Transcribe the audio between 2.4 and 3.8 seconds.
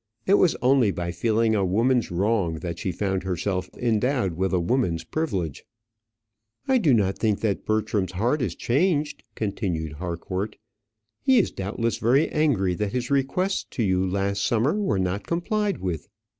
that she found herself